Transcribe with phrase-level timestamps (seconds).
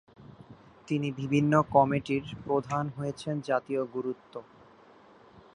[0.87, 4.33] তিনি বিভিন্ন কমিটির প্রধান হয়েছেন জাতীয় গুরুত্ব।